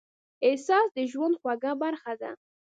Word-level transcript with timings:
احساس 0.47 0.87
د 0.97 0.99
ژوند 1.11 1.35
خوږه 1.41 1.71
برخه 1.83 2.13
ده. 2.21 2.31